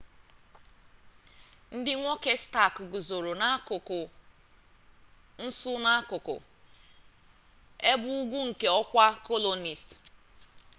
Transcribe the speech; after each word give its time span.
ndị 1.77 1.93
nwoke 1.99 2.31
stark 2.43 2.75
guzoro 2.91 3.31
n'akụkụ 3.41 3.99
nsu 5.45 5.71
n'akụkụ 5.83 6.35
ebe 7.91 8.07
ugwu 8.21 8.37
nke 8.49 8.67
ọkwa 8.79 9.05
colonist 9.25 9.89